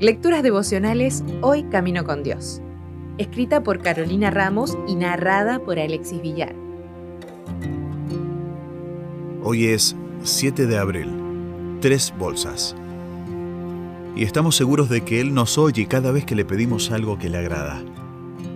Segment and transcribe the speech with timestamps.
[0.00, 2.62] Lecturas devocionales Hoy Camino con Dios.
[3.18, 6.54] Escrita por Carolina Ramos y narrada por Alexis Villar.
[9.42, 11.10] Hoy es 7 de abril.
[11.80, 12.74] Tres bolsas.
[14.16, 17.28] Y estamos seguros de que Él nos oye cada vez que le pedimos algo que
[17.28, 17.82] le agrada.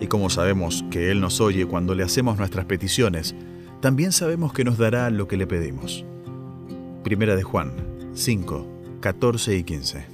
[0.01, 3.35] Y como sabemos que Él nos oye cuando le hacemos nuestras peticiones,
[3.81, 6.07] también sabemos que nos dará lo que le pedimos.
[7.03, 7.73] Primera de Juan
[8.15, 8.74] 5,
[9.05, 10.07] 14 y 15.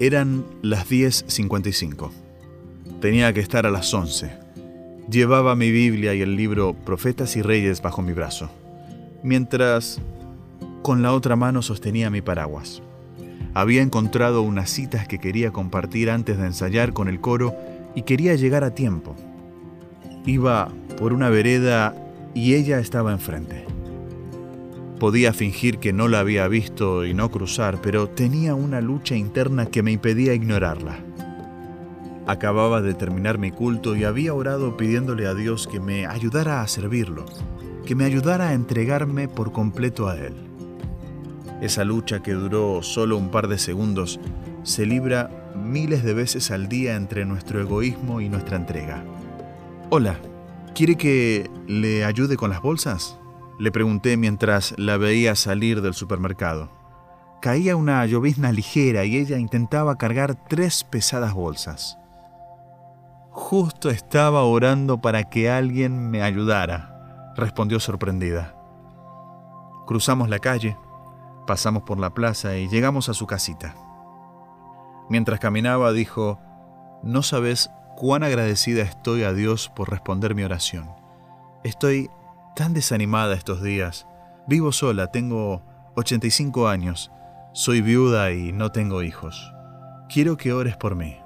[0.00, 2.10] Eran las 10.55.
[3.02, 4.30] Tenía que estar a las 11.
[5.10, 8.48] Llevaba mi Biblia y el libro Profetas y Reyes bajo mi brazo,
[9.22, 10.00] mientras
[10.80, 12.80] con la otra mano sostenía mi paraguas.
[13.52, 17.54] Había encontrado unas citas que quería compartir antes de ensayar con el coro
[17.94, 19.14] y quería llegar a tiempo.
[20.24, 21.94] Iba por una vereda
[22.32, 23.71] y ella estaba enfrente.
[25.02, 29.66] Podía fingir que no la había visto y no cruzar, pero tenía una lucha interna
[29.66, 31.00] que me impedía ignorarla.
[32.28, 36.68] Acababa de terminar mi culto y había orado pidiéndole a Dios que me ayudara a
[36.68, 37.26] servirlo,
[37.84, 40.34] que me ayudara a entregarme por completo a Él.
[41.60, 44.20] Esa lucha que duró solo un par de segundos
[44.62, 49.02] se libra miles de veces al día entre nuestro egoísmo y nuestra entrega.
[49.90, 50.20] Hola,
[50.76, 53.18] ¿quiere que le ayude con las bolsas?
[53.62, 56.68] Le pregunté mientras la veía salir del supermercado.
[57.40, 61.96] Caía una llovizna ligera y ella intentaba cargar tres pesadas bolsas.
[63.30, 68.56] Justo estaba orando para que alguien me ayudara, respondió sorprendida.
[69.86, 70.76] Cruzamos la calle,
[71.46, 73.76] pasamos por la plaza y llegamos a su casita.
[75.08, 76.40] Mientras caminaba dijo,
[77.04, 80.90] no sabes cuán agradecida estoy a Dios por responder mi oración.
[81.62, 82.10] Estoy
[82.54, 84.06] tan desanimada estos días.
[84.46, 85.62] Vivo sola, tengo
[85.96, 87.12] 85 años,
[87.52, 89.52] soy viuda y no tengo hijos.
[90.08, 91.16] Quiero que ores por mí.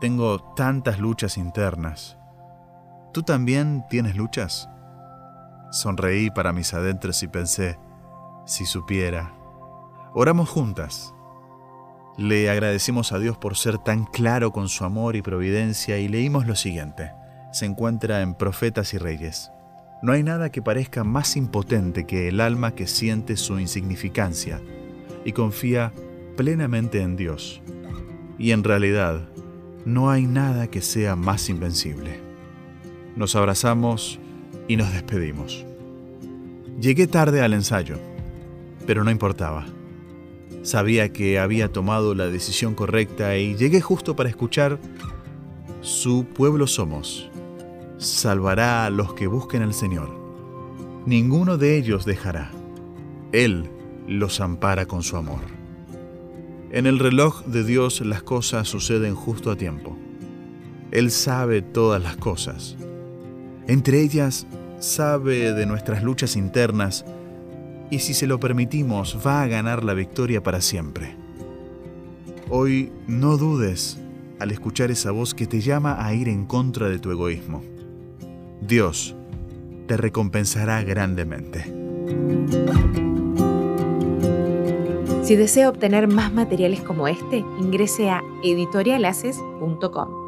[0.00, 2.18] Tengo tantas luchas internas.
[3.12, 4.68] ¿Tú también tienes luchas?
[5.70, 7.78] Sonreí para mis adentros y pensé,
[8.44, 9.34] si supiera.
[10.14, 11.14] Oramos juntas.
[12.16, 16.46] Le agradecimos a Dios por ser tan claro con su amor y providencia y leímos
[16.46, 17.12] lo siguiente.
[17.52, 19.50] Se encuentra en Profetas y Reyes.
[20.04, 24.60] No hay nada que parezca más impotente que el alma que siente su insignificancia
[25.24, 25.94] y confía
[26.36, 27.62] plenamente en Dios.
[28.36, 29.30] Y en realidad,
[29.86, 32.20] no hay nada que sea más invencible.
[33.16, 34.18] Nos abrazamos
[34.68, 35.64] y nos despedimos.
[36.78, 37.96] Llegué tarde al ensayo,
[38.86, 39.64] pero no importaba.
[40.64, 44.78] Sabía que había tomado la decisión correcta y llegué justo para escuchar
[45.80, 47.30] Su pueblo somos
[47.98, 50.10] salvará a los que busquen al Señor.
[51.06, 52.50] Ninguno de ellos dejará.
[53.32, 53.70] Él
[54.06, 55.40] los ampara con su amor.
[56.70, 59.96] En el reloj de Dios las cosas suceden justo a tiempo.
[60.90, 62.76] Él sabe todas las cosas.
[63.66, 64.46] Entre ellas
[64.78, 67.04] sabe de nuestras luchas internas
[67.90, 71.16] y si se lo permitimos va a ganar la victoria para siempre.
[72.50, 73.98] Hoy no dudes
[74.38, 77.73] al escuchar esa voz que te llama a ir en contra de tu egoísmo.
[78.66, 79.14] Dios
[79.86, 81.64] te recompensará grandemente.
[85.22, 90.23] Si desea obtener más materiales como este, ingrese a editorialaces.com.